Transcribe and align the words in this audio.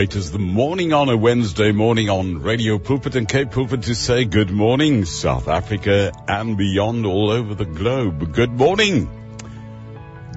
great 0.00 0.16
as 0.16 0.32
the 0.32 0.38
morning 0.38 0.94
on 0.94 1.10
a 1.10 1.16
Wednesday 1.16 1.72
morning 1.72 2.08
on 2.08 2.40
Radio 2.40 2.78
Pulpit 2.78 3.16
and 3.16 3.28
Cape 3.28 3.50
Pulpit 3.50 3.82
to 3.82 3.94
say 3.94 4.24
good 4.24 4.50
morning, 4.50 5.04
South 5.04 5.46
Africa 5.46 6.10
and 6.26 6.56
beyond 6.56 7.04
all 7.04 7.28
over 7.28 7.54
the 7.54 7.66
globe. 7.66 8.32
Good 8.32 8.50
morning. 8.50 9.10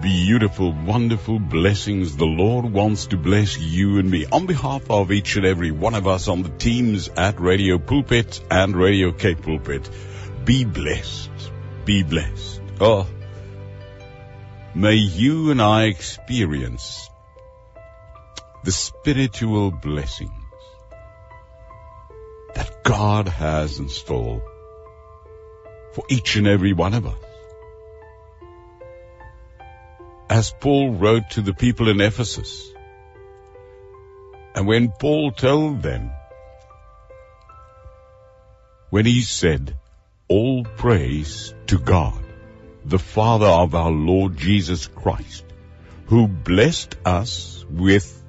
Beautiful, 0.02 0.74
wonderful 0.74 1.40
blessings 1.40 2.18
the 2.18 2.26
Lord 2.26 2.66
wants 2.66 3.06
to 3.06 3.18
bless 3.18 3.58
you 3.58 4.00
and 4.00 4.12
me 4.12 4.26
on 4.30 4.48
behalf 4.48 4.92
of 4.92 5.14
each 5.14 5.38
and 5.38 5.46
every 5.46 5.72
one 5.72 5.96
of 5.96 6.08
us 6.08 6.28
on 6.28 6.44
the 6.44 6.50
teams 6.50 7.08
at 7.16 7.40
Radio 7.40 7.78
Pulpit 7.78 8.42
and 8.52 8.76
Radio 8.76 9.14
Cape 9.14 9.44
Pulpit. 9.44 9.90
Be 10.44 10.66
blessed. 10.66 11.32
Be 11.86 12.04
blessed. 12.04 12.62
Oh, 12.82 13.08
may 14.76 14.96
you 14.96 15.52
and 15.52 15.62
I 15.62 15.86
experience 15.86 17.10
the 18.64 18.72
spiritual 18.72 19.72
blessings 19.72 20.32
that 22.56 22.84
God 22.84 23.28
has 23.28 23.78
in 23.80 23.90
store 23.90 24.42
for 25.94 26.06
each 26.10 26.38
and 26.38 26.48
every 26.48 26.72
one 26.72 26.94
of 26.94 27.06
us. 27.06 27.16
As 30.30 30.54
Paul 30.60 30.94
wrote 30.94 31.32
to 31.32 31.42
the 31.42 31.54
people 31.54 31.90
in 31.90 32.00
Ephesus, 32.00 32.72
and 34.56 34.66
when 34.66 34.92
Paul 34.92 35.32
told 35.32 35.82
them, 35.82 36.12
when 38.92 39.06
he 39.06 39.22
said, 39.22 39.78
all 40.30 40.64
praise 40.64 41.54
to 41.68 41.78
God, 41.78 42.24
the 42.86 43.00
Father 43.00 43.48
of 43.48 43.76
our 43.76 43.92
Lord 43.92 44.38
Jesus 44.38 44.88
Christ, 44.88 45.44
who 46.06 46.28
blessed 46.28 46.96
us 47.06 47.66
with 47.70 48.23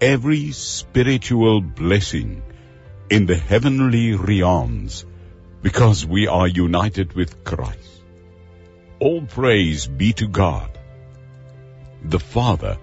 every 0.00 0.52
spiritual 0.52 1.60
blessing 1.60 2.42
in 3.10 3.26
the 3.26 3.36
heavenly 3.36 4.14
realms 4.14 5.04
because 5.60 6.06
we 6.06 6.28
are 6.28 6.46
united 6.46 7.14
with 7.14 7.42
Christ. 7.42 8.02
All 9.00 9.22
praise 9.22 9.86
be 9.86 10.12
to 10.14 10.28
God, 10.28 10.78
the 12.02 12.20
Father 12.20 12.78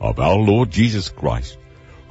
of 0.00 0.18
our 0.18 0.36
Lord 0.36 0.70
Jesus 0.70 1.08
Christ, 1.08 1.56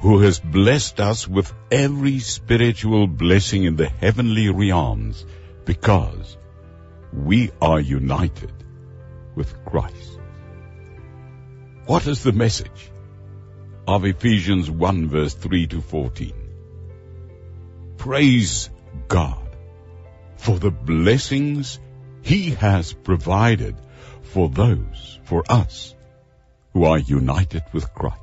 who 0.00 0.18
has 0.20 0.40
blessed 0.40 0.98
us 0.98 1.28
with 1.28 1.52
every 1.70 2.18
spiritual 2.18 3.06
blessing 3.06 3.64
in 3.64 3.76
the 3.76 3.88
heavenly 3.88 4.48
realms 4.48 5.24
because 5.64 6.36
we 7.12 7.52
are 7.60 7.80
united 7.80 8.52
with 9.36 9.54
Christ. 9.64 10.18
What 11.86 12.06
is 12.06 12.24
the 12.24 12.32
message? 12.32 12.91
Of 13.86 14.04
Ephesians 14.04 14.70
1 14.70 15.08
verse 15.08 15.34
3 15.34 15.66
to 15.68 15.80
14. 15.80 16.32
Praise 17.96 18.70
God 19.08 19.56
for 20.36 20.58
the 20.58 20.70
blessings 20.70 21.78
He 22.22 22.50
has 22.50 22.92
provided 22.92 23.76
for 24.22 24.48
those, 24.48 25.18
for 25.24 25.44
us, 25.48 25.94
who 26.72 26.84
are 26.84 26.98
united 26.98 27.62
with 27.72 27.92
Christ. 27.94 28.18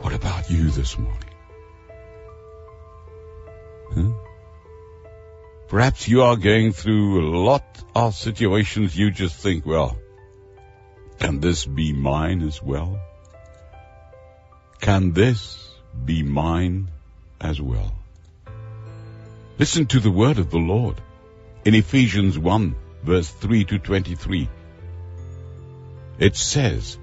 What 0.00 0.12
about 0.12 0.50
you 0.50 0.70
this 0.70 0.98
morning? 0.98 1.34
Huh? 3.94 4.12
Perhaps 5.68 6.06
you 6.06 6.22
are 6.22 6.36
going 6.36 6.72
through 6.72 7.20
a 7.20 7.26
lot 7.36 7.64
of 7.94 8.14
situations 8.14 8.96
you 8.96 9.10
just 9.10 9.36
think, 9.36 9.66
well, 9.66 9.98
can 11.18 11.40
this 11.40 11.66
be 11.66 11.92
mine 11.92 12.42
as 12.42 12.62
well? 12.62 13.00
Can 14.80 15.12
this 15.12 15.70
be 16.04 16.22
mine 16.22 16.88
as 17.40 17.60
well? 17.60 17.92
Listen 19.58 19.86
to 19.86 20.00
the 20.00 20.10
word 20.10 20.38
of 20.38 20.50
the 20.50 20.58
Lord 20.58 21.00
in 21.64 21.74
Ephesians 21.74 22.38
1 22.38 22.74
verse 23.02 23.30
3 23.30 23.64
to 23.64 23.78
23. 23.78 24.48
It 26.18 26.36
says, 26.36 26.98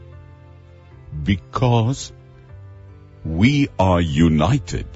because 1.23 2.11
we 3.23 3.69
are 3.79 4.01
united 4.01 4.87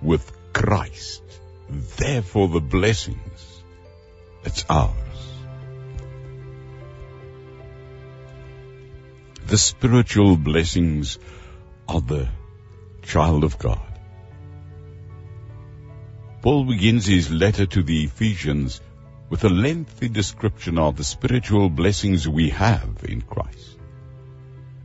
with 0.00 0.32
Christ, 0.52 1.22
therefore 1.68 2.48
the 2.48 2.60
blessings, 2.60 3.62
it's 4.44 4.64
ours. 4.70 4.94
The 9.48 9.56
spiritual 9.56 10.36
blessings 10.36 11.18
of 11.88 12.06
the 12.06 12.28
child 13.02 13.44
of 13.44 13.58
God. 13.58 13.80
Paul 16.42 16.64
begins 16.64 17.06
his 17.06 17.30
letter 17.30 17.64
to 17.64 17.82
the 17.82 18.04
Ephesians 18.04 18.82
with 19.30 19.44
a 19.44 19.48
lengthy 19.48 20.10
description 20.10 20.78
of 20.78 20.96
the 20.96 21.04
spiritual 21.04 21.70
blessings 21.70 22.28
we 22.28 22.50
have 22.50 23.04
in 23.08 23.22
Christ. 23.22 23.78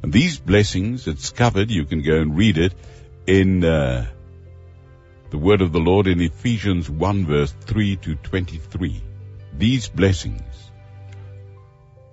And 0.02 0.14
these 0.14 0.40
blessings, 0.40 1.08
it's 1.08 1.32
covered, 1.32 1.70
you 1.70 1.84
can 1.84 2.02
go 2.02 2.22
and 2.22 2.38
read 2.38 2.58
it 2.58 2.74
in 3.28 3.66
uh, 3.66 4.08
the 5.30 5.38
word 5.38 5.62
of 5.62 5.74
the 5.74 5.80
Lord 5.80 6.08
in 6.08 6.22
Ephesians 6.22 6.90
1 6.90 7.26
verse 7.26 7.52
3 7.52 7.98
to 7.98 8.16
23. 8.16 9.04
These 9.58 9.90
blessings 9.90 10.72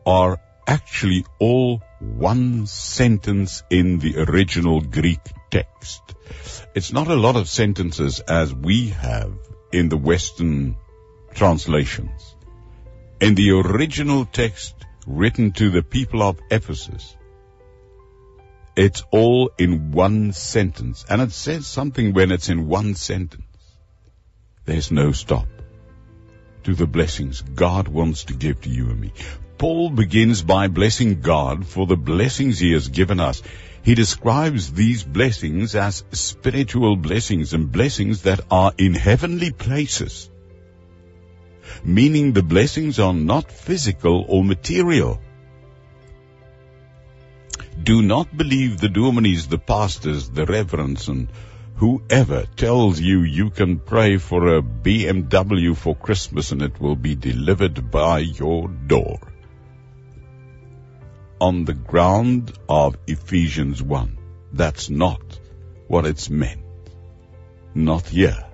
are 0.05 0.41
actually 0.67 1.25
all 1.39 1.83
one 2.01 2.67
sentence 2.67 3.63
in 3.71 3.99
the 3.99 4.19
original 4.19 4.81
Greek 4.81 5.21
text. 5.51 6.03
It's 6.75 6.93
not 6.93 7.09
a 7.09 7.15
lot 7.15 7.37
of 7.37 7.49
sentences 7.49 8.21
as 8.21 8.55
we 8.55 8.89
have 8.89 9.33
in 9.73 9.89
the 9.89 9.97
Western 9.97 10.77
translations. 11.35 12.37
In 13.21 13.35
the 13.35 13.51
original 13.53 14.25
text 14.25 14.75
written 15.07 15.53
to 15.53 15.71
the 15.71 15.83
people 15.83 16.23
of 16.23 16.41
Ephesus, 16.51 17.17
it's 18.77 19.05
all 19.11 19.51
in 19.59 19.93
one 19.93 20.33
sentence. 20.33 21.05
And 21.09 21.21
it 21.21 21.33
says 21.33 21.67
something 21.67 22.15
when 22.15 22.33
it's 22.33 22.49
in 22.49 22.67
one 22.67 22.95
sentence. 22.95 23.45
There's 24.65 24.91
no 24.91 25.13
stop 25.13 25.49
to 26.65 26.75
the 26.75 26.87
blessings 26.87 27.43
God 27.43 27.89
wants 27.89 28.25
to 28.25 28.35
give 28.35 28.63
to 28.63 28.71
you 28.71 28.91
and 28.91 29.01
me. 29.01 29.13
Paul 29.61 29.91
begins 29.91 30.41
by 30.41 30.69
blessing 30.69 31.21
God 31.21 31.67
for 31.67 31.87
the 31.87 31.95
blessings 31.95 32.59
he 32.59 32.73
has 32.73 32.89
given 32.89 33.21
us. 33.21 33.43
He 33.83 33.95
describes 33.95 34.73
these 34.73 35.05
blessings 35.05 35.75
as 35.75 36.03
spiritual 36.13 36.97
blessings 36.97 37.53
and 37.53 37.71
blessings 37.71 38.23
that 38.23 38.41
are 38.51 38.73
in 38.79 38.95
heavenly 38.95 39.51
places. 39.51 40.31
Meaning 41.85 42.33
the 42.33 42.43
blessings 42.43 42.99
are 42.99 43.13
not 43.13 43.53
physical 43.53 44.25
or 44.29 44.43
material. 44.43 45.21
Do 47.83 48.01
not 48.01 48.35
believe 48.35 48.81
the 48.81 48.89
dominees, 48.89 49.47
the 49.47 49.59
pastors, 49.59 50.31
the 50.31 50.47
reverends, 50.47 51.07
and 51.09 51.29
whoever 51.77 52.47
tells 52.57 52.99
you 52.99 53.21
you 53.21 53.51
can 53.51 53.79
pray 53.79 54.17
for 54.17 54.57
a 54.57 54.63
BMW 54.63 55.77
for 55.77 55.95
Christmas 55.95 56.51
and 56.51 56.63
it 56.63 56.81
will 56.81 56.97
be 56.97 57.15
delivered 57.15 57.91
by 57.91 58.21
your 58.21 58.67
door 58.69 59.21
on 61.41 61.65
the 61.65 61.75
ground 61.75 62.53
of 62.69 62.97
Ephesians 63.07 63.83
1. 63.83 64.19
That's 64.53 64.91
not 64.91 65.41
what 65.89 66.05
it's 66.05 66.29
meant. 66.29 66.63
Not 67.75 68.07
here. 68.07 68.45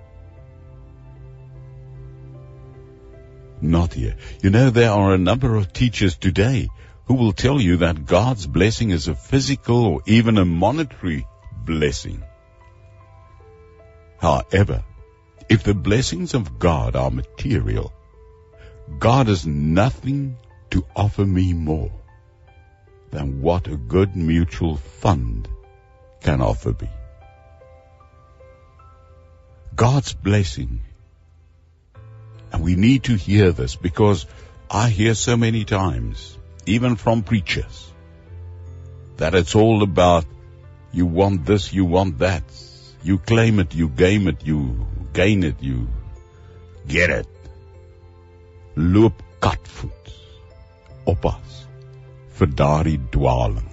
Not 3.60 3.94
here. 3.94 4.16
You 4.42 4.50
know, 4.50 4.70
there 4.70 4.90
are 4.90 5.14
a 5.14 5.18
number 5.18 5.56
of 5.56 5.72
teachers 5.72 6.16
today 6.16 6.68
who 7.06 7.14
will 7.14 7.32
tell 7.32 7.60
you 7.60 7.78
that 7.78 8.06
God's 8.06 8.46
blessing 8.46 8.90
is 8.90 9.08
a 9.08 9.14
physical 9.14 9.84
or 9.84 10.02
even 10.06 10.38
a 10.38 10.44
monetary 10.44 11.26
blessing. 11.64 12.22
However, 14.18 14.84
if 15.48 15.62
the 15.62 15.74
blessings 15.74 16.34
of 16.34 16.58
God 16.58 16.96
are 16.96 17.10
material, 17.10 17.92
God 18.98 19.26
has 19.28 19.46
nothing 19.46 20.36
to 20.70 20.84
offer 20.94 21.24
me 21.24 21.52
more 21.52 21.90
than 23.10 23.40
what 23.42 23.66
a 23.66 23.76
good 23.76 24.16
mutual 24.16 24.76
fund 24.76 25.48
can 26.20 26.40
offer 26.40 26.74
me. 26.80 26.88
God's 29.74 30.14
blessing. 30.14 30.80
And 32.52 32.62
we 32.62 32.76
need 32.76 33.04
to 33.04 33.16
hear 33.16 33.52
this 33.52 33.76
because 33.76 34.26
I 34.70 34.88
hear 34.88 35.14
so 35.14 35.36
many 35.36 35.64
times, 35.64 36.38
even 36.64 36.96
from 36.96 37.22
preachers, 37.22 37.92
that 39.18 39.34
it's 39.34 39.54
all 39.54 39.82
about 39.82 40.24
you 40.92 41.06
want 41.06 41.44
this, 41.44 41.72
you 41.72 41.84
want 41.84 42.18
that. 42.18 42.44
You 43.02 43.18
claim 43.18 43.60
it, 43.60 43.74
you 43.74 43.88
game 43.88 44.28
it, 44.28 44.44
you 44.44 44.86
gain 45.12 45.44
it, 45.44 45.62
you 45.62 45.88
get 46.88 47.10
it. 47.10 47.28
Loop 48.74 49.22
cut 49.40 49.66
foot 49.66 49.92
op 51.06 51.24
us 51.26 51.45
vir 52.38 52.46
daardie 52.46 52.98
dwaling. 53.10 53.70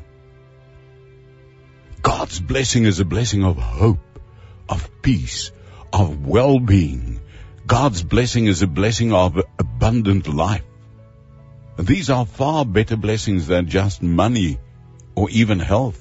God's 2.02 2.40
blessing 2.40 2.86
is 2.86 3.00
a 3.00 3.06
blessing 3.06 3.44
of 3.44 3.58
hope, 3.58 4.20
of 4.68 4.90
peace, 5.02 5.52
of 5.92 6.26
well-being. 6.28 7.20
God's 7.66 8.04
blessing 8.04 8.48
is 8.48 8.62
a 8.62 8.68
blessing 8.68 9.14
of 9.14 9.42
abundant 9.60 10.28
life. 10.28 10.64
These 11.78 12.10
are 12.10 12.26
far 12.26 12.66
better 12.66 12.98
blessings 12.98 13.48
than 13.48 13.68
just 13.68 14.04
money 14.04 14.60
or 15.16 15.30
even 15.30 15.60
health. 15.60 16.00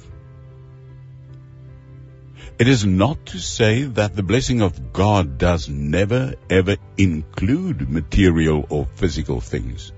It 2.58 2.68
is 2.68 2.84
not 2.84 3.26
to 3.26 3.38
say 3.38 3.84
that 3.84 4.14
the 4.14 4.22
blessing 4.22 4.60
of 4.60 4.92
God 4.92 5.38
does 5.38 5.68
never 5.68 6.34
ever 6.50 6.76
include 6.96 7.88
material 7.90 8.66
or 8.68 8.86
physical 8.86 9.40
things. 9.40 9.92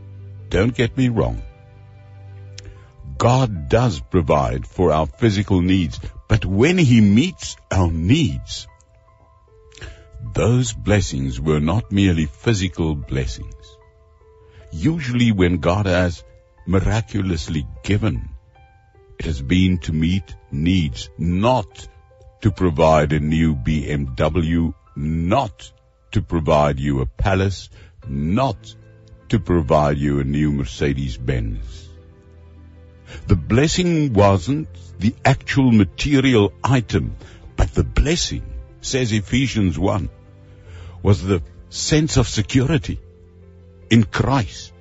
Don't 0.48 0.74
get 0.74 0.96
me 0.96 1.08
wrong. 1.08 1.42
God 3.18 3.68
does 3.68 4.00
provide 4.00 4.66
for 4.66 4.92
our 4.92 5.06
physical 5.06 5.60
needs, 5.60 6.00
but 6.28 6.44
when 6.44 6.78
He 6.78 7.00
meets 7.00 7.56
our 7.70 7.90
needs, 7.90 8.66
those 10.34 10.72
blessings 10.72 11.40
were 11.40 11.60
not 11.60 11.92
merely 11.92 12.26
physical 12.26 12.94
blessings. 12.94 13.54
Usually 14.72 15.32
when 15.32 15.58
God 15.58 15.86
has 15.86 16.24
miraculously 16.66 17.66
given, 17.82 18.30
it 19.18 19.26
has 19.26 19.40
been 19.40 19.78
to 19.78 19.92
meet 19.92 20.34
needs, 20.50 21.10
not 21.18 21.88
to 22.40 22.50
provide 22.50 23.12
a 23.12 23.20
new 23.20 23.54
BMW, 23.54 24.74
not 24.96 25.72
to 26.12 26.22
provide 26.22 26.80
you 26.80 27.00
a 27.00 27.06
palace, 27.06 27.70
not 28.08 28.74
to 29.28 29.38
provide 29.38 29.98
you 29.98 30.20
a 30.20 30.24
new 30.24 30.50
Mercedes 30.52 31.16
Benz. 31.16 31.83
The 33.26 33.36
blessing 33.36 34.12
wasn't 34.12 34.68
the 34.98 35.14
actual 35.24 35.72
material 35.72 36.52
item, 36.62 37.16
but 37.56 37.74
the 37.74 37.84
blessing, 37.84 38.44
says 38.80 39.12
Ephesians 39.12 39.78
1, 39.78 40.08
was 41.02 41.22
the 41.22 41.42
sense 41.68 42.16
of 42.16 42.28
security 42.28 43.00
in 43.90 44.04
Christ, 44.04 44.72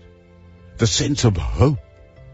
the 0.78 0.88
sense 0.88 1.24
of 1.24 1.38
hope 1.38 1.80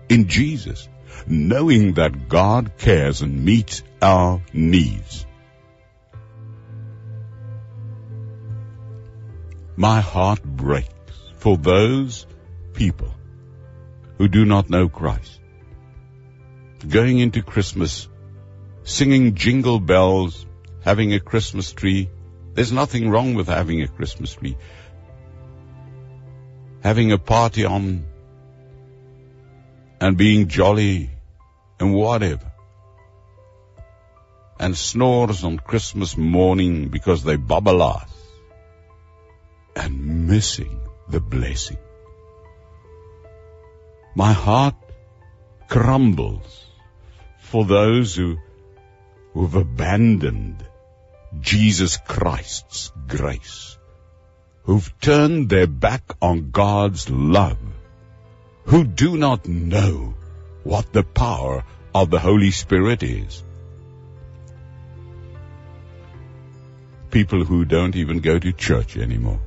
in 0.10 0.28
Jesus, 0.28 0.88
knowing 1.28 1.94
that 1.94 2.30
God 2.30 2.78
cares 2.78 3.22
and 3.22 3.44
meets 3.46 3.84
our 4.02 4.42
needs. 4.54 5.26
My 9.76 10.02
heart 10.02 10.44
breaks 10.44 10.90
for 11.38 11.58
those 11.58 12.26
people 12.74 13.14
who 14.18 14.28
do 14.28 14.44
not 14.46 14.70
know 14.70 14.90
Christ. 14.90 15.39
Going 16.88 17.20
into 17.20 17.42
Christmas, 17.42 18.08
singing 18.84 19.36
jingle 19.36 19.80
bells, 19.80 20.46
having 20.84 21.14
a 21.14 21.20
Christmas 21.20 21.74
tree. 21.74 22.10
There's 22.54 22.72
nothing 22.72 23.10
wrong 23.10 23.36
with 23.36 23.48
having 23.48 23.82
a 23.82 23.88
Christmas 23.88 24.34
tree. 24.34 24.58
Having 26.82 27.12
a 27.12 27.18
party 27.18 27.66
on 27.66 28.06
and 30.00 30.18
being 30.18 30.48
jolly 30.48 31.10
and 31.80 31.94
whatever. 31.94 32.52
And 34.58 34.78
snores 34.78 35.44
on 35.44 35.60
Christmas 35.60 36.16
morning 36.18 36.88
because 36.88 37.24
they 37.24 37.36
bubble 37.36 37.82
us 37.82 38.10
and 39.76 40.28
missing 40.28 40.80
the 41.10 41.20
blessing. 41.20 41.78
My 44.16 44.34
heart 44.34 44.76
crumbles 45.68 46.69
for 47.50 47.66
those 47.66 48.16
who, 48.16 48.38
who've 49.34 49.56
abandoned 49.56 50.64
Jesus 51.40 51.98
Christ's 51.98 52.92
grace, 53.08 53.78
who've 54.64 54.94
turned 55.02 55.50
their 55.50 55.66
back 55.66 56.04
on 56.22 56.52
God's 56.52 57.10
love, 57.10 57.58
who 58.66 58.84
do 58.84 59.18
not 59.18 59.48
know 59.48 60.14
what 60.64 60.94
the 60.94 61.04
power 61.04 61.64
of 61.96 62.12
the 62.12 62.20
Holy 62.20 62.52
Spirit 62.52 63.02
is. 63.02 63.44
People 67.10 67.44
who 67.44 67.66
don't 67.66 67.96
even 67.96 68.20
go 68.20 68.38
to 68.38 68.54
church 68.54 68.96
anymore. 68.96 69.40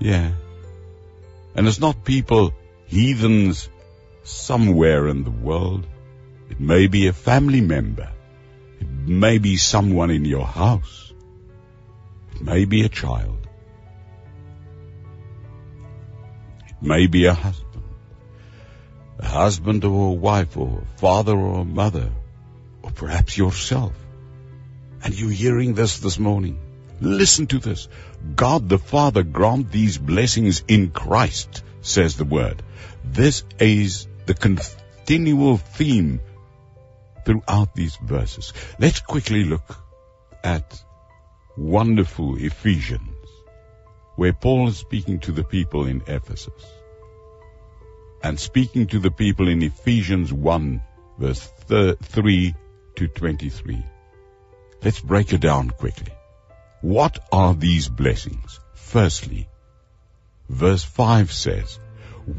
Yeah. 0.00 0.32
And 1.54 1.68
it's 1.68 1.78
not 1.78 2.04
people, 2.04 2.52
heathens, 2.86 3.68
somewhere 4.24 5.06
in 5.06 5.22
the 5.22 5.30
world. 5.30 5.86
It 6.50 6.60
may 6.60 6.86
be 6.86 7.06
a 7.06 7.12
family 7.12 7.60
member. 7.60 8.10
It 8.80 8.88
may 8.88 9.38
be 9.38 9.56
someone 9.56 10.10
in 10.10 10.24
your 10.24 10.46
house. 10.46 11.12
It 12.34 12.42
may 12.42 12.64
be 12.64 12.84
a 12.84 12.88
child. 12.88 13.48
It 16.68 16.82
may 16.82 17.06
be 17.06 17.26
a 17.26 17.34
husband. 17.34 17.84
A 19.18 19.26
husband 19.26 19.84
or 19.84 20.10
a 20.10 20.12
wife 20.12 20.56
or 20.56 20.82
a 20.82 20.98
father 20.98 21.32
or 21.32 21.60
a 21.60 21.64
mother. 21.64 22.12
Or 22.82 22.90
perhaps 22.90 23.36
yourself. 23.36 23.92
And 25.02 25.18
you're 25.18 25.30
hearing 25.30 25.74
this 25.74 25.98
this 25.98 26.18
morning. 26.18 26.58
Listen 27.00 27.46
to 27.48 27.58
this. 27.58 27.88
God 28.34 28.68
the 28.68 28.78
Father 28.78 29.22
grant 29.22 29.70
these 29.70 29.98
blessings 29.98 30.64
in 30.66 30.90
Christ, 30.90 31.62
says 31.82 32.16
the 32.16 32.24
word. 32.24 32.62
This 33.04 33.44
is 33.60 34.08
the 34.24 34.34
continual 34.34 35.58
theme 35.58 36.20
throughout 37.26 37.74
these 37.74 37.96
verses. 37.96 38.52
Let's 38.78 39.00
quickly 39.00 39.44
look 39.44 39.76
at 40.42 40.82
wonderful 41.56 42.36
Ephesians, 42.38 43.28
where 44.14 44.32
Paul 44.32 44.68
is 44.68 44.78
speaking 44.78 45.18
to 45.20 45.32
the 45.32 45.44
people 45.44 45.86
in 45.86 46.02
Ephesus 46.06 46.64
and 48.22 48.40
speaking 48.40 48.86
to 48.86 48.98
the 49.00 49.10
people 49.10 49.48
in 49.48 49.62
Ephesians 49.62 50.32
1 50.32 50.80
verse 51.18 51.50
3 51.68 52.54
to 52.96 53.08
23. 53.08 53.84
Let's 54.82 55.00
break 55.00 55.32
it 55.32 55.40
down 55.40 55.70
quickly. 55.70 56.12
What 56.80 57.18
are 57.32 57.54
these 57.54 57.88
blessings? 57.88 58.60
Firstly, 58.74 59.48
verse 60.48 60.84
5 60.84 61.32
says, 61.32 61.80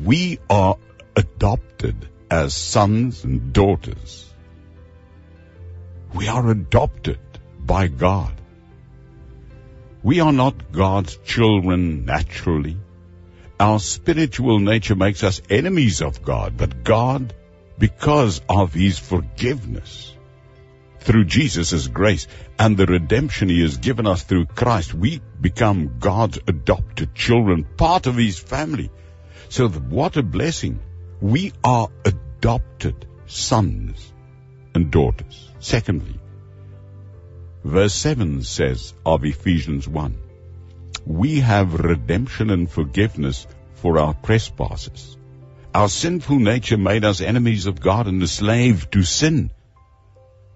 we 0.04 0.40
are 0.50 0.78
adopted 1.16 2.08
as 2.32 2.56
sons 2.56 3.24
and 3.24 3.52
daughters. 3.52 4.27
We 6.14 6.28
are 6.28 6.50
adopted 6.50 7.20
by 7.60 7.88
God. 7.88 8.34
We 10.04 10.20
are 10.22 10.32
not 10.32 10.72
God's 10.72 11.18
children 11.18 12.06
naturally. 12.06 12.78
Our 13.60 13.80
spiritual 13.80 14.60
nature 14.60 14.96
makes 14.96 15.24
us 15.24 15.42
enemies 15.50 16.02
of 16.02 16.24
God, 16.24 16.56
but 16.56 16.84
God, 16.84 17.34
because 17.78 18.42
of 18.48 18.74
His 18.74 18.98
forgiveness, 18.98 20.14
through 21.00 21.26
Jesus' 21.26 21.88
grace 21.88 22.28
and 22.60 22.78
the 22.78 22.86
redemption 22.86 23.50
He 23.50 23.62
has 23.62 23.78
given 23.78 24.08
us 24.08 24.24
through 24.24 24.46
Christ, 24.46 24.94
we 24.94 25.22
become 25.42 26.00
God's 26.00 26.40
adopted 26.48 27.16
children, 27.16 27.66
part 27.78 28.08
of 28.08 28.16
His 28.16 28.40
family. 28.40 28.92
So 29.50 29.68
what 29.68 30.18
a 30.18 30.24
blessing. 30.24 30.80
We 31.20 31.54
are 31.64 31.90
adopted 32.06 33.08
sons 33.26 34.14
and 34.78 34.92
daughters. 34.92 35.50
Secondly, 35.60 36.20
verse 37.64 37.96
7 37.96 38.44
says 38.44 38.94
of 39.06 39.26
Ephesians 39.26 39.88
1, 39.88 40.18
we 41.06 41.40
have 41.40 41.74
redemption 41.74 42.50
and 42.50 42.70
forgiveness 42.70 43.48
for 43.76 43.98
our 44.00 44.14
trespasses. 44.14 45.18
Our 45.74 45.90
sinful 45.90 46.40
nature 46.40 46.78
made 46.78 47.06
us 47.06 47.22
enemies 47.22 47.66
of 47.66 47.82
God 47.82 48.08
and 48.08 48.22
a 48.24 48.28
slave 48.28 48.90
to 48.92 49.04
sin. 49.04 49.52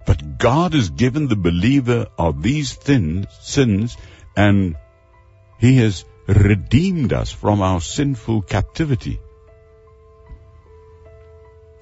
But 0.06 0.38
God 0.38 0.74
has 0.74 0.90
given 0.90 1.28
the 1.28 1.42
believer 1.48 2.06
of 2.18 2.42
these 2.42 2.72
thins, 2.74 3.26
sins 3.40 3.96
and 4.36 4.76
He 5.58 5.76
has 5.76 6.04
redeemed 6.26 7.12
us 7.12 7.30
from 7.30 7.62
our 7.62 7.80
sinful 7.80 8.42
captivity. 8.42 9.20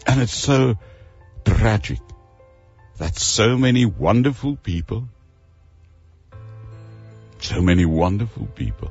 And 0.07 0.21
it's 0.21 0.35
so 0.35 0.77
tragic 1.45 2.01
that 3.01 3.17
so 3.17 3.57
many 3.57 3.87
wonderful 3.87 4.57
people, 4.57 5.09
so 7.41 7.63
many 7.63 7.87
wonderful 7.87 8.47
people 8.47 8.91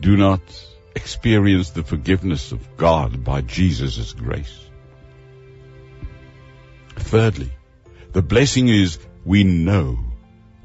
do 0.00 0.16
not 0.16 0.40
experience 0.94 1.70
the 1.70 1.82
forgiveness 1.82 2.52
of 2.52 2.76
God 2.76 3.24
by 3.24 3.40
Jesus' 3.40 4.12
grace. 4.12 4.56
Thirdly, 6.94 7.50
the 8.12 8.22
blessing 8.22 8.68
is 8.68 9.00
we 9.24 9.42
know 9.42 9.98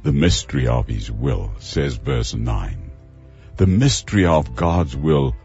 the 0.03 0.13
mystery 0.13 0.67
of 0.67 0.87
His 0.87 1.09
will, 1.11 1.51
says 1.57 1.95
verse 1.95 2.35
9. 2.35 2.91
The 3.57 3.65
mystery 3.65 4.27
of 4.27 4.55
God's 4.55 4.95
will 4.95 5.35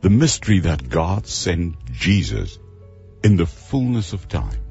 the 0.00 0.08
mystery 0.08 0.60
that 0.60 0.88
God 0.88 1.26
sent 1.26 1.92
Jesus 1.92 2.58
in 3.22 3.36
the 3.36 3.44
fullness 3.44 4.14
of 4.14 4.26
times. 4.28 4.69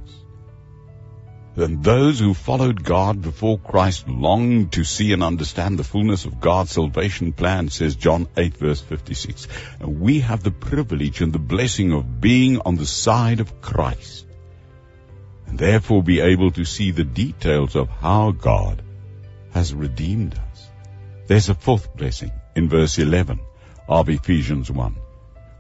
And 1.60 1.84
those 1.84 2.20
who 2.20 2.34
followed 2.34 2.84
God 2.84 3.22
before 3.22 3.60
Christ 3.60 4.08
longed 4.08 4.74
to 4.74 4.84
see 4.84 5.12
and 5.14 5.24
understand 5.24 5.78
the 5.78 5.84
fullness 5.84 6.26
of 6.26 6.40
God's 6.40 6.72
salvation 6.72 7.34
plan, 7.34 7.70
says 7.70 7.96
John 7.96 8.28
8 8.38 8.58
verse 8.58 8.80
56. 8.80 9.48
And 9.80 10.00
we 10.00 10.22
have 10.22 10.42
the 10.42 10.52
privilege 10.52 11.22
and 11.22 11.34
the 11.34 11.40
blessing 11.40 11.92
of 11.92 12.22
being 12.22 12.62
on 12.62 12.76
the 12.76 12.86
side 12.86 13.40
of 13.40 13.62
Christ. 13.62 14.26
And 15.48 15.60
therefore 15.60 16.02
be 16.04 16.22
able 16.22 16.52
to 16.52 16.64
see 16.64 16.92
the 16.92 17.04
details 17.04 17.76
of 17.76 17.90
how 17.90 18.32
God 18.32 18.82
has 19.52 19.74
redeemed 19.74 20.36
us. 20.36 20.70
There's 21.28 21.50
a 21.50 21.56
fourth 21.56 21.96
blessing 21.96 22.32
in 22.56 22.70
verse 22.70 22.98
11 23.00 23.40
of 23.88 24.10
Ephesians 24.10 24.72
1. 24.72 24.96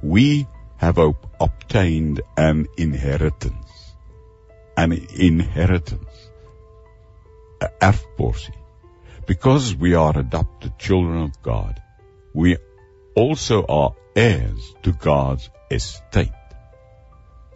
We 0.02 0.48
have 0.78 0.98
obtained 0.98 2.22
an 2.38 2.68
inheritance. 2.78 3.79
An 4.80 4.94
inheritance. 4.94 6.30
An 7.60 7.70
erfporsie. 7.82 8.56
Because 9.28 9.76
we 9.76 9.94
are 9.94 10.18
adopted 10.18 10.80
children 10.80 11.24
of 11.24 11.42
God, 11.42 11.82
we 12.34 12.56
also 13.14 13.66
are 13.66 13.94
heirs 14.16 14.74
to 14.84 14.94
God's 14.94 15.50
estate. 15.70 16.32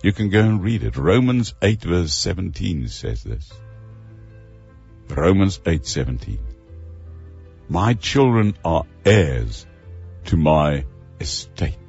You 0.03 0.11
can 0.11 0.29
go 0.29 0.41
and 0.41 0.61
read 0.61 0.83
it. 0.83 0.97
Romans 0.97 1.53
8 1.61 1.83
verse 1.83 2.13
17 2.13 2.89
says 2.89 3.23
this. 3.23 3.49
Romans 5.07 5.59
8:17. 5.59 6.39
My 7.69 7.93
children 7.93 8.57
are 8.65 8.83
heirs 9.05 9.65
to 10.25 10.35
my 10.35 10.85
estate. 11.21 11.79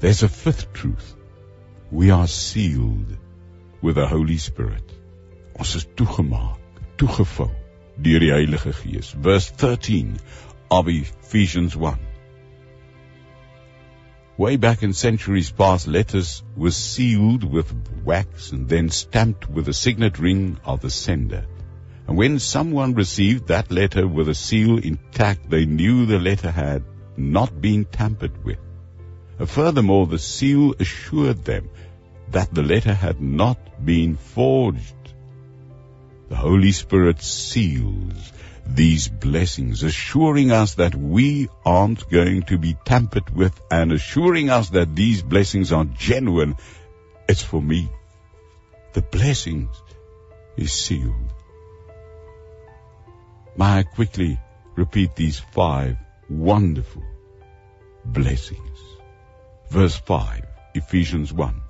There's 0.00 0.22
a 0.22 0.28
fifth 0.28 0.74
truth. 0.74 1.14
We 1.94 2.10
are 2.10 2.26
sealed 2.26 3.16
with 3.80 3.94
the 3.94 4.08
Holy 4.08 4.36
Spirit. 4.36 4.82
Ons 5.56 5.76
is 5.76 5.84
toegemaak, 5.98 6.80
toegevou 6.98 7.52
deur 8.06 8.24
die 8.24 8.32
Heilige 8.34 8.72
Gees. 8.78 9.12
Verse 9.26 9.52
13 9.62 10.16
of 10.72 10.88
Ephesians 10.88 11.76
1. 11.76 12.00
Way 14.36 14.56
back 14.56 14.82
in 14.82 14.92
centuries 14.92 15.52
past, 15.52 15.86
letters 15.86 16.42
were 16.56 16.72
sealed 16.72 17.44
with 17.44 17.72
wax 18.02 18.50
and 18.50 18.68
then 18.68 18.88
stamped 18.88 19.48
with 19.48 19.66
the 19.66 19.72
signet 19.84 20.18
ring 20.18 20.58
of 20.64 20.80
the 20.80 20.90
sender. 20.90 21.46
And 22.08 22.16
when 22.16 22.40
someone 22.40 22.94
received 22.94 23.46
that 23.46 23.70
letter 23.70 24.08
with 24.08 24.28
a 24.28 24.34
seal 24.34 24.78
intact, 24.78 25.48
they 25.48 25.64
knew 25.64 26.06
the 26.06 26.18
letter 26.18 26.50
had 26.50 26.82
not 27.16 27.60
been 27.60 27.84
tampered 27.84 28.44
with. 28.44 28.63
Furthermore, 29.38 30.06
the 30.06 30.18
seal 30.18 30.74
assured 30.78 31.44
them 31.44 31.68
that 32.30 32.54
the 32.54 32.62
letter 32.62 32.94
had 32.94 33.20
not 33.20 33.84
been 33.84 34.16
forged. 34.16 34.94
The 36.28 36.36
Holy 36.36 36.72
Spirit 36.72 37.22
seals 37.22 38.32
these 38.66 39.08
blessings, 39.08 39.82
assuring 39.82 40.50
us 40.50 40.74
that 40.74 40.94
we 40.94 41.48
aren't 41.66 42.08
going 42.08 42.42
to 42.44 42.58
be 42.58 42.76
tampered 42.84 43.30
with 43.30 43.60
and 43.70 43.92
assuring 43.92 44.50
us 44.50 44.70
that 44.70 44.94
these 44.94 45.22
blessings 45.22 45.72
are 45.72 45.84
genuine. 45.84 46.56
It's 47.28 47.42
for 47.42 47.60
me. 47.60 47.90
The 48.94 49.02
blessings 49.02 49.70
is 50.56 50.72
sealed. 50.72 51.32
May 53.56 53.80
I 53.80 53.82
quickly 53.82 54.40
repeat 54.76 55.14
these 55.14 55.38
five 55.38 55.96
wonderful 56.28 57.02
blessings. 58.04 58.73
Verse 59.74 59.96
5, 59.96 60.46
Ephesians 60.74 61.32
1. 61.32 61.60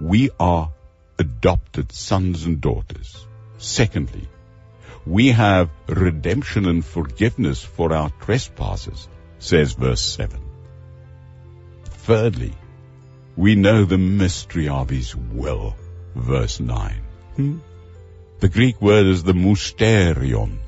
We 0.00 0.30
are 0.38 0.70
adopted 1.18 1.90
sons 1.90 2.44
and 2.44 2.60
daughters. 2.60 3.26
Secondly, 3.56 4.28
we 5.04 5.32
have 5.32 5.68
redemption 5.88 6.66
and 6.66 6.84
forgiveness 6.84 7.64
for 7.64 7.92
our 7.92 8.10
trespasses, 8.20 9.08
says 9.40 9.72
verse 9.72 10.00
7. 10.00 10.40
Thirdly, 12.06 12.52
we 13.34 13.56
know 13.56 13.84
the 13.84 13.98
mystery 13.98 14.68
of 14.68 14.88
His 14.88 15.16
will, 15.16 15.74
verse 16.14 16.60
9. 16.60 17.02
Hmm? 17.34 17.58
The 18.38 18.48
Greek 18.48 18.80
word 18.80 19.06
is 19.06 19.24
the 19.24 19.34
mysterion, 19.34 20.58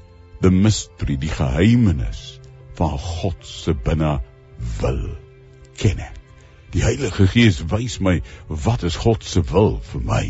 the 0.41 0.51
mystery, 0.51 1.15
die 1.17 1.29
geheimenis 1.29 2.41
van 2.75 2.99
God 2.99 3.45
se 3.45 3.75
wil. 4.83 5.05
Ken 5.77 6.01
ek. 6.01 6.20
Die 6.71 6.83
Heilige 6.85 7.27
Gees 7.27 7.65
wys 7.71 7.99
my 8.01 8.21
wat 8.49 8.83
is 8.87 8.97
God 8.97 9.25
se 9.27 9.43
wil 9.51 9.81
vir 9.93 10.03
my. 10.07 10.25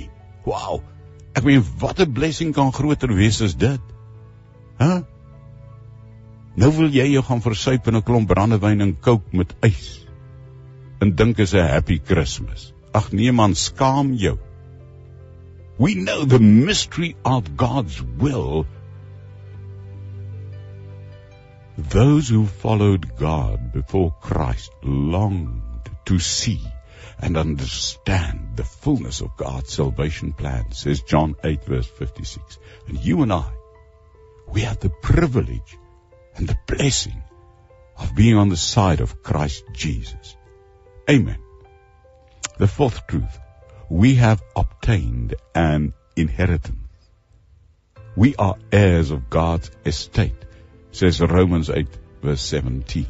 Wow. 0.47 0.81
Ek 1.37 1.45
meen 1.45 1.65
wat 1.83 2.01
'n 2.01 2.13
blessing 2.13 2.55
kan 2.57 2.73
groter 2.73 3.13
wees 3.15 3.41
as 3.43 3.55
dit? 3.55 3.81
Hæ? 4.81 4.87
Huh? 4.87 5.01
Nou 6.57 6.71
wil 6.77 6.91
jy 6.91 7.07
jou 7.13 7.23
gaan 7.23 7.43
versuip 7.45 7.87
in 7.87 7.97
'n 7.97 8.03
klomp 8.03 8.29
brandewyn 8.29 8.81
en 8.81 8.97
coke 9.01 9.37
met 9.37 9.55
ys. 9.63 10.07
En 11.01 11.15
dink 11.15 11.39
is 11.39 11.55
'n 11.55 11.69
happy 11.69 12.01
Christmas. 12.05 12.73
Ag 12.93 13.13
nee 13.13 13.33
man, 13.33 13.55
skaam 13.55 14.15
jou. 14.15 14.39
We 15.79 15.95
know 15.95 16.25
the 16.25 16.41
mystery 16.41 17.17
of 17.25 17.57
God's 17.57 18.03
will. 18.19 18.67
Those 21.77 22.29
who 22.29 22.47
followed 22.47 23.17
God 23.17 23.73
before 23.73 24.15
Christ 24.21 24.73
longed 24.83 25.70
to 26.07 26.19
see 26.19 26.61
and 27.19 27.37
understand 27.37 28.57
the 28.57 28.65
fullness 28.65 29.21
of 29.21 29.37
God's 29.37 29.73
salvation 29.73 30.33
plan, 30.33 30.73
says 30.73 31.03
John 31.03 31.35
8 31.45 31.65
verse 31.65 31.87
56. 31.87 32.59
And 32.89 32.99
you 32.99 33.23
and 33.23 33.33
I, 33.33 33.51
we 34.49 34.63
have 34.63 34.81
the 34.81 34.91
privilege 34.91 35.79
and 36.35 36.49
the 36.49 36.59
blessing 36.67 37.23
of 37.99 38.15
being 38.15 38.37
on 38.37 38.49
the 38.49 38.57
side 38.57 39.01
of 39.01 39.23
Christ 39.23 39.65
Jesus. 39.73 40.37
Amen. 41.09 41.39
The 42.57 42.67
fourth 42.67 43.07
truth, 43.07 43.39
we 43.89 44.15
have 44.17 44.43
obtained 44.57 45.35
an 45.55 45.93
inheritance. 46.17 46.77
We 48.17 48.35
are 48.37 48.57
heirs 48.73 49.11
of 49.11 49.31
God's 49.31 49.71
estate, 49.85 50.45
says 50.93 51.21
Romans 51.21 51.71
8 51.71 51.87
verse 52.23 52.43
17. 52.43 53.07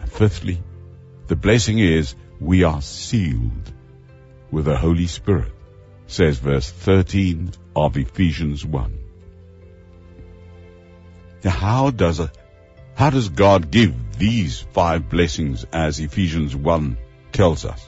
And 0.00 0.12
fifthly, 0.12 0.62
the 1.28 1.36
blessing 1.36 1.78
is 1.78 2.14
we 2.40 2.64
are 2.64 2.82
sealed 2.82 3.72
with 4.50 4.66
the 4.66 4.76
Holy 4.76 5.06
Spirit, 5.06 5.52
says 6.06 6.38
verse 6.38 6.70
13 6.70 7.52
of 7.74 7.96
Ephesians 7.96 8.64
1. 8.64 8.98
Now 11.44 11.50
how 11.50 11.90
does 11.90 12.20
it, 12.20 12.30
how 12.94 13.10
does 13.10 13.28
God 13.28 13.70
give 13.70 14.18
these 14.18 14.60
five 14.60 15.08
blessings 15.10 15.66
as 15.72 16.00
Ephesians 16.00 16.54
1 16.54 16.96
tells 17.32 17.64
us? 17.64 17.84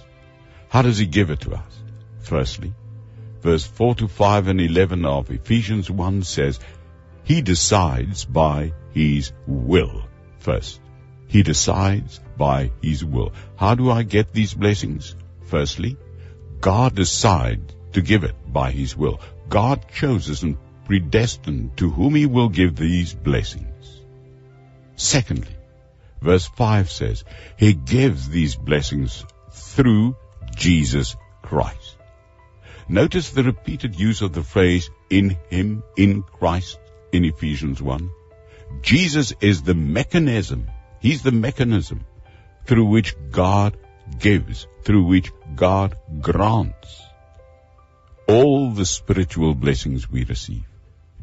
How 0.69 0.83
does 0.83 0.99
he 0.99 1.07
give 1.07 1.31
it 1.31 1.41
to 1.41 1.55
us? 1.55 1.83
Firstly, 2.21 2.75
verse 3.41 3.65
4 3.65 3.95
to 3.97 4.09
5 4.09 4.49
and 4.49 4.61
11 4.61 5.05
of 5.05 5.31
Ephesians 5.31 5.91
1 5.91 6.23
says, 6.25 6.61
He 7.25 7.41
decides 7.41 8.25
by 8.25 8.73
His 8.93 9.33
will 9.47 10.03
first. 10.39 10.81
He 11.29 11.43
decides 11.43 12.21
by 12.37 12.73
His 12.83 13.05
will. 13.05 13.33
How 13.57 13.75
do 13.75 13.91
I 13.91 14.03
get 14.03 14.33
these 14.33 14.55
blessings? 14.55 15.15
Firstly, 15.47 15.97
God 16.61 16.95
decides 16.95 17.75
to 17.93 18.03
give 18.03 18.25
it 18.25 18.35
by 18.53 18.73
His 18.73 18.97
will. 18.97 19.21
God 19.49 19.87
chooses 19.93 20.43
and 20.43 20.59
predestined 20.89 21.77
to 21.77 21.91
whom 21.91 22.15
he 22.15 22.25
will 22.25 22.49
give 22.49 22.75
these 22.75 23.13
blessings. 23.15 24.01
Secondly, 24.97 25.55
verse 26.21 26.47
5 26.47 26.91
says, 26.91 27.25
he 27.59 27.75
gives 27.75 28.29
these 28.29 28.57
blessings 28.57 29.25
through 29.53 30.17
Jesus 30.57 31.15
Christ. 31.43 31.97
Notice 32.89 33.31
the 33.31 33.45
repeated 33.45 34.01
use 34.01 34.23
of 34.23 34.33
the 34.33 34.43
phrase 34.43 34.89
in 35.11 35.37
him, 35.51 35.83
in 35.97 36.23
Christ, 36.23 36.79
in 37.13 37.27
Ephesians 37.27 37.83
1. 37.83 38.11
Jesus 38.81 39.35
is 39.43 39.63
the 39.63 39.75
mechanism. 39.75 40.69
He's 41.01 41.23
the 41.23 41.33
mechanism 41.33 42.05
through 42.67 42.87
which 42.87 43.15
God 43.31 43.77
gives, 44.19 44.67
through 44.83 45.05
which 45.07 45.33
God 45.55 45.97
grants 46.21 47.03
all 48.29 48.71
the 48.71 48.85
spiritual 48.85 49.55
blessings 49.55 50.11
we 50.11 50.25
receive. 50.25 50.65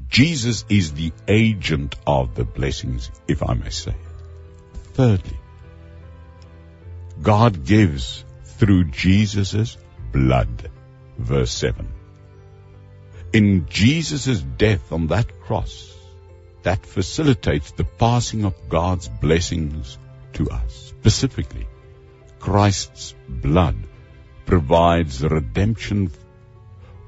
Jesus 0.09 0.65
is 0.69 0.93
the 0.93 1.11
agent 1.27 1.95
of 2.07 2.35
the 2.35 2.45
blessings, 2.45 3.11
if 3.27 3.43
I 3.43 3.53
may 3.53 3.69
say. 3.69 3.95
Thirdly, 4.93 5.37
God 7.21 7.65
gives 7.65 8.23
through 8.43 8.85
Jesus' 8.85 9.77
blood. 10.11 10.69
Verse 11.17 11.51
7. 11.51 11.87
In 13.33 13.67
Jesus' 13.67 14.41
death 14.41 14.91
on 14.91 15.07
that 15.07 15.39
cross, 15.41 15.94
that 16.65 16.83
facilitates 16.83 17.71
the 17.71 17.83
passing 17.83 18.43
of 18.43 18.55
God's 18.69 19.07
blessings 19.07 19.99
to 20.33 20.49
us. 20.49 20.93
Specifically, 20.99 21.67
Christ's 22.39 23.13
blood 23.29 23.75
provides 24.47 25.23
redemption 25.23 26.11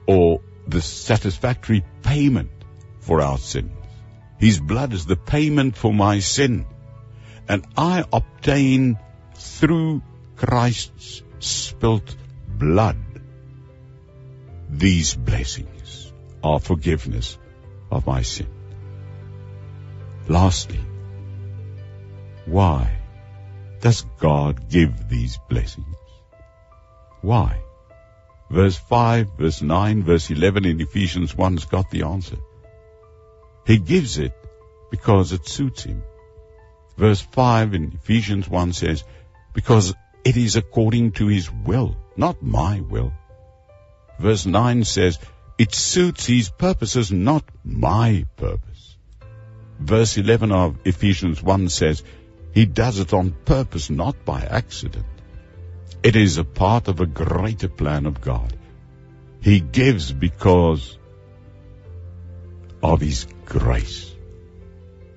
or 0.05 0.41
the 0.67 0.81
satisfactory 0.81 1.83
payment 2.03 2.51
for 2.99 3.21
our 3.21 3.39
sins. 3.39 3.71
His 4.37 4.59
blood 4.59 4.93
is 4.93 5.07
the 5.07 5.15
payment 5.15 5.75
for 5.75 5.91
my 5.91 6.19
sin. 6.19 6.67
And 7.49 7.65
I 7.75 8.03
obtain 8.13 8.99
through 9.33 10.03
Christ's 10.35 11.23
spilt 11.39 12.15
blood 12.47 12.97
these 14.69 15.15
blessings 15.15 16.13
of 16.43 16.63
forgiveness 16.63 17.39
of 17.89 18.05
my 18.05 18.21
sin. 18.21 18.56
Lastly, 20.27 20.81
why 22.45 22.97
does 23.79 24.05
God 24.19 24.69
give 24.69 25.07
these 25.07 25.37
blessings? 25.49 25.95
Why? 27.21 27.61
Verse 28.49 28.77
5, 28.77 29.37
verse 29.37 29.61
9, 29.61 30.03
verse 30.03 30.29
11 30.29 30.65
in 30.65 30.81
Ephesians 30.81 31.35
1 31.35 31.53
has 31.53 31.65
got 31.65 31.89
the 31.89 32.03
answer. 32.03 32.37
He 33.65 33.77
gives 33.77 34.17
it 34.17 34.33
because 34.91 35.31
it 35.31 35.47
suits 35.47 35.83
him. 35.83 36.03
Verse 36.97 37.21
5 37.21 37.73
in 37.73 37.91
Ephesians 37.93 38.49
1 38.49 38.73
says, 38.73 39.03
because 39.53 39.93
it 40.23 40.35
is 40.35 40.55
according 40.55 41.11
to 41.13 41.27
his 41.27 41.51
will, 41.51 41.95
not 42.15 42.41
my 42.41 42.81
will. 42.81 43.13
Verse 44.19 44.45
9 44.45 44.83
says, 44.83 45.19
it 45.57 45.73
suits 45.73 46.25
his 46.25 46.49
purposes, 46.49 47.11
not 47.11 47.43
my 47.63 48.25
purpose. 48.35 48.76
Verse 49.79 50.17
11 50.17 50.51
of 50.51 50.77
Ephesians 50.85 51.41
1 51.41 51.69
says, 51.69 52.03
he 52.57 52.65
does 52.65 52.97
it 52.97 53.13
on 53.13 53.35
purpose, 53.45 53.91
not 53.91 54.25
by 54.25 54.41
accident. 54.41 55.05
It 56.01 56.15
is 56.15 56.39
a 56.39 56.43
part 56.43 56.87
of 56.87 56.99
a 56.99 57.05
greater 57.05 57.69
plan 57.69 58.07
of 58.07 58.19
God. 58.19 58.51
He 59.41 59.59
gives 59.59 60.11
because 60.11 60.97
of 62.81 62.99
His 62.99 63.27
grace, 63.45 64.11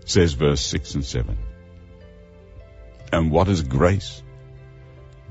says 0.04 0.34
verse 0.34 0.60
6 0.60 0.96
and 0.96 1.04
7. 1.04 1.38
And 3.10 3.30
what 3.30 3.48
is 3.48 3.62
grace? 3.62 4.22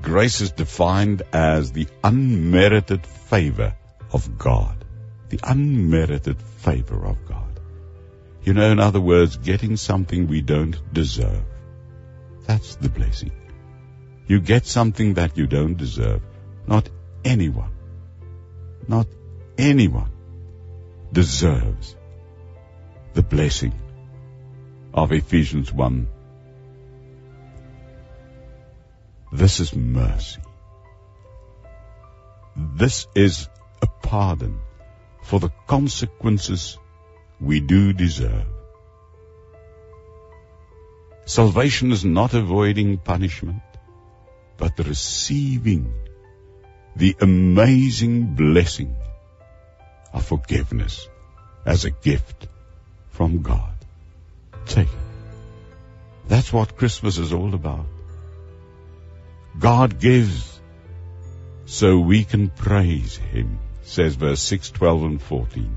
Grace 0.02 0.40
is 0.40 0.50
defined 0.50 1.22
as 1.32 1.70
the 1.70 1.86
unmerited 2.02 3.06
favor 3.06 3.76
of 4.12 4.36
God. 4.36 4.84
The 5.28 5.38
unmerited 5.44 6.42
favor 6.42 7.06
of 7.06 7.24
God. 7.24 7.39
You 8.42 8.54
know, 8.54 8.70
in 8.70 8.80
other 8.80 9.00
words, 9.00 9.36
getting 9.36 9.76
something 9.76 10.26
we 10.26 10.40
don't 10.40 10.76
deserve. 10.92 11.44
That's 12.46 12.76
the 12.76 12.88
blessing. 12.88 13.32
You 14.26 14.40
get 14.40 14.66
something 14.66 15.14
that 15.14 15.36
you 15.36 15.46
don't 15.46 15.76
deserve. 15.76 16.22
Not 16.66 16.88
anyone, 17.24 17.72
not 18.88 19.06
anyone 19.58 20.10
deserves 21.12 21.96
the 23.12 23.22
blessing 23.22 23.74
of 24.94 25.12
Ephesians 25.12 25.72
1. 25.72 26.08
This 29.32 29.60
is 29.60 29.74
mercy. 29.74 30.40
This 32.56 33.06
is 33.14 33.48
a 33.82 33.86
pardon 33.86 34.60
for 35.22 35.40
the 35.40 35.50
consequences 35.66 36.78
we 37.40 37.60
do 37.60 37.92
deserve. 37.92 38.46
Salvation 41.24 41.92
is 41.92 42.04
not 42.04 42.34
avoiding 42.34 42.98
punishment 42.98 43.62
but 44.60 44.78
receiving 44.78 45.92
the 46.94 47.16
amazing 47.20 48.34
blessing 48.34 48.94
of 50.12 50.24
forgiveness 50.24 51.08
as 51.64 51.84
a 51.84 51.90
gift 51.90 52.46
from 53.08 53.40
God. 53.42 53.74
Take 54.66 54.88
it. 54.88 55.06
That's 56.28 56.52
what 56.52 56.76
Christmas 56.76 57.16
is 57.16 57.32
all 57.32 57.54
about. 57.54 57.86
God 59.58 59.98
gives 59.98 60.60
so 61.64 61.98
we 61.98 62.24
can 62.24 62.50
praise 62.50 63.16
Him, 63.16 63.58
says 63.82 64.14
verse 64.14 64.40
6, 64.42 64.70
12 64.72 65.02
and 65.04 65.22
14. 65.22 65.76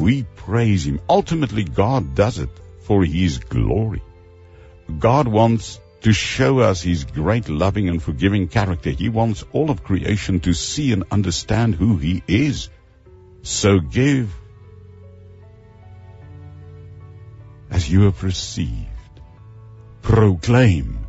We 0.00 0.24
praise 0.24 0.86
Him. 0.86 1.00
Ultimately, 1.08 1.64
God 1.64 2.14
does 2.14 2.38
it 2.38 2.50
for 2.80 3.04
His 3.04 3.38
glory. 3.38 4.02
God 4.98 5.28
wants 5.28 5.80
to 6.02 6.12
show 6.12 6.60
us 6.60 6.82
his 6.82 7.04
great 7.04 7.48
loving 7.48 7.88
and 7.88 8.00
forgiving 8.00 8.46
character. 8.46 8.90
He 8.90 9.08
wants 9.08 9.44
all 9.52 9.70
of 9.70 9.82
creation 9.82 10.38
to 10.40 10.52
see 10.52 10.92
and 10.92 11.04
understand 11.10 11.74
who 11.74 11.96
he 11.96 12.22
is. 12.28 12.68
So 13.42 13.80
give 13.80 14.32
as 17.70 17.90
you 17.90 18.02
have 18.02 18.22
received. 18.22 18.86
Proclaim 20.02 21.06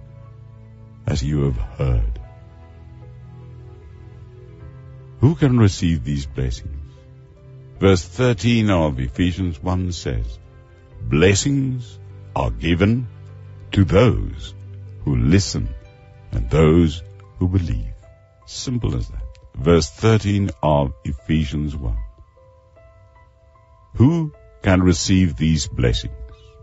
as 1.05 1.23
you 1.23 1.43
have 1.43 1.57
heard. 1.57 2.19
Who 5.19 5.35
can 5.35 5.59
receive 5.59 6.03
these 6.03 6.25
blessings? 6.25 6.76
Verse 7.79 8.03
13 8.03 8.71
of 8.71 8.99
Ephesians 8.99 9.61
1 9.61 9.91
says, 9.91 10.39
Blessings 10.99 11.99
are 12.35 12.49
given 12.49 13.07
to 13.71 13.83
those 13.83 14.55
who 15.03 15.15
listen 15.15 15.69
and 16.31 16.49
those 16.49 17.03
who 17.37 17.47
believe. 17.47 17.93
Simple 18.47 18.95
as 18.95 19.07
that. 19.09 19.21
Verse 19.53 19.91
13 19.91 20.49
of 20.63 20.93
Ephesians 21.05 21.75
1. 21.75 21.95
Who 23.97 24.33
can 24.63 24.81
receive 24.81 25.35
these 25.35 25.67
blessings 25.67 26.15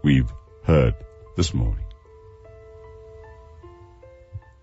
we've 0.02 0.32
heard 0.64 0.96
this 1.36 1.54
morning? 1.54 1.86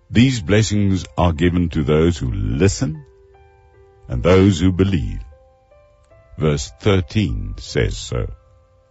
These 0.10 0.42
blessings 0.42 1.06
are 1.18 1.32
given 1.32 1.70
to 1.70 1.84
those 1.84 2.18
who 2.18 2.30
listen 2.34 3.06
and 4.10 4.22
those 4.22 4.60
who 4.60 4.74
believe. 4.74 5.22
Verse 6.42 6.72
13 6.80 7.58
says 7.60 7.96
so 7.96 8.26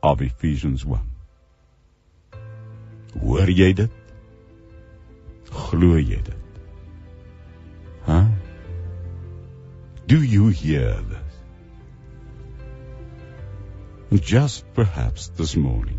of 0.05 0.23
Ephesians 0.23 0.87
1. 0.87 1.01
Hoor 3.23 3.51
jy 3.51 3.73
dit? 3.73 3.91
Glo 5.51 5.97
jy 5.99 6.21
dit? 6.29 6.61
Huh? 8.07 8.29
Do 10.07 10.23
you 10.23 10.47
hear 10.61 10.95
this? 11.09 11.41
Just 14.31 14.73
perhaps 14.79 15.27
this 15.43 15.57
morning, 15.57 15.99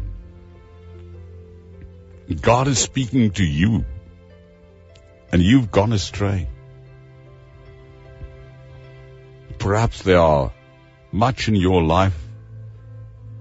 God 2.39 2.69
is 2.69 2.79
speaking 2.79 3.29
to 3.41 3.43
you 3.43 3.83
and 5.33 5.41
you've 5.41 5.69
gone 5.69 5.91
astray. 5.91 6.47
Perhaps 9.59 10.03
there 10.03 10.19
are 10.21 10.53
much 11.11 11.47
in 11.47 11.55
your 11.55 11.81
life 11.83 12.17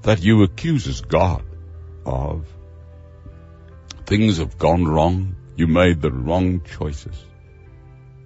that 0.02 0.22
you 0.22 0.42
accuse 0.42 1.00
God 1.02 1.44
of. 2.04 2.46
Things 4.06 4.38
have 4.38 4.58
gone 4.58 4.86
wrong. 4.86 5.36
You 5.56 5.66
made 5.66 6.00
the 6.00 6.10
wrong 6.10 6.62
choices. 6.62 7.24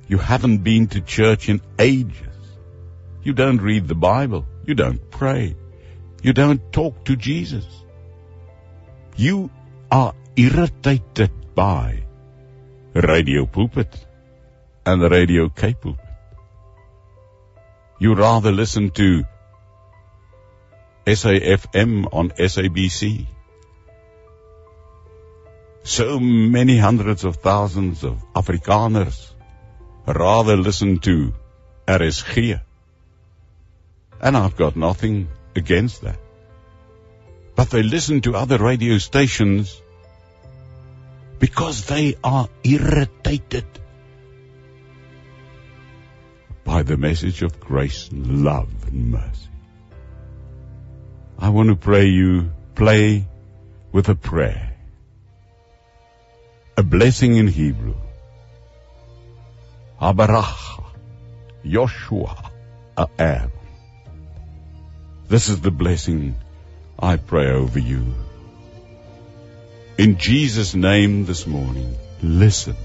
You 0.07 0.19
haven't 0.19 0.59
been 0.59 0.87
to 0.89 1.01
church 1.01 1.49
in 1.49 1.61
ages. 1.79 2.37
You 3.23 3.33
don't 3.33 3.61
read 3.61 3.89
the 3.89 3.95
Bible. 3.95 4.47
You 4.67 4.75
don't 4.75 5.11
pray. 5.11 5.57
You 6.23 6.33
don't 6.33 6.73
talk 6.73 7.05
to 7.07 7.17
Jesus. 7.17 7.67
You 9.17 9.51
are 9.91 10.15
irritated 10.37 11.31
by 11.55 12.05
Radio 12.95 13.47
Pulpit 13.47 14.07
and 14.87 15.03
the 15.03 15.09
Radio 15.09 15.49
K 15.49 15.75
Pulpit. 15.75 16.05
You 17.99 18.15
rather 18.15 18.53
listen 18.53 18.91
to 18.93 19.25
SAFM 21.07 22.09
on 22.13 22.31
SABC 22.31 23.27
so 25.85 26.19
many 26.19 26.79
hundreds 26.79 27.25
of 27.25 27.37
thousands 27.37 28.05
of 28.05 28.25
Afrikaners 28.35 29.33
rather 30.07 30.57
listen 30.57 30.99
to 31.01 31.35
RSG. 31.87 32.59
And 34.21 34.37
I've 34.37 34.57
got 34.57 34.77
nothing 34.77 35.29
against 35.55 36.01
that. 36.01 36.19
But 37.55 37.69
they 37.69 37.83
listen 37.83 38.23
to 38.23 38.35
other 38.35 38.57
radio 38.57 38.97
stations 38.97 39.81
because 41.39 41.85
they 41.85 42.17
are 42.25 42.49
irritated 42.63 43.67
by 46.65 46.83
the 46.83 46.97
message 46.97 47.43
of 47.43 47.61
grace, 47.61 48.09
love, 48.11 48.71
and 48.89 49.11
mercy. 49.11 49.54
I 51.45 51.51
want 51.51 51.69
to 51.69 51.77
pray 51.77 52.07
you 52.07 52.53
play 52.75 53.27
with 53.93 54.09
a 54.09 54.15
prayer. 54.15 54.77
A 56.79 56.83
blessing 56.83 57.37
in 57.37 57.49
Hebrew. 57.49 57.97
Habarach, 60.01 60.83
Joshua, 61.67 62.51
Aaron. 63.19 63.53
This 65.29 65.51
is 65.51 65.61
the 65.61 65.71
blessing 65.71 66.35
I 66.99 67.17
pray 67.17 67.51
over 67.51 67.79
you. 67.79 68.15
In 69.99 70.17
Jesus' 70.17 70.75
name 70.75 71.27
this 71.27 71.47
morning, 71.47 71.95
listen 72.23 72.77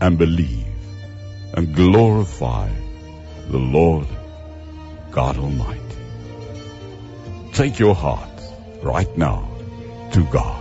and 0.00 0.16
believe 0.18 0.72
and 1.52 1.74
glorify 1.74 2.70
the 3.48 3.58
Lord 3.58 4.06
God 5.10 5.36
Almighty. 5.36 5.89
Take 7.60 7.78
your 7.78 7.94
heart 7.94 8.30
right 8.82 9.14
now 9.18 9.46
to 10.12 10.24
God. 10.32 10.59